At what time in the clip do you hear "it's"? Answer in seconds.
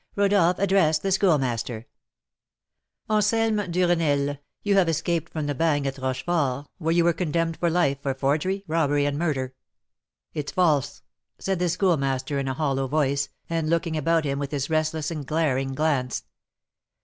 10.33-10.53